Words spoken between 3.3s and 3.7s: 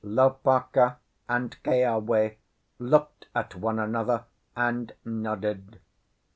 at